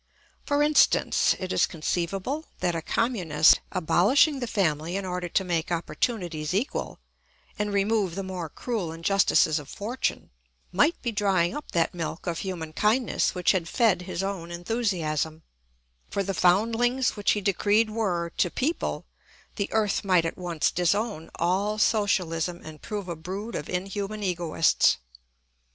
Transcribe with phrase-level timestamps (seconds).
[0.47, 5.71] For instance, it is conceivable that a communist, abolishing the family in order to make
[5.71, 6.97] opportunities equal
[7.59, 10.31] and remove the more cruel injustices of fortune,
[10.71, 15.43] might be drying up that milk of human kindness which had fed his own enthusiasm;
[16.09, 19.05] for the foundlings which he decreed were to people
[19.55, 24.97] the earth might at once disown all socialism and prove a brood of inhuman egoists.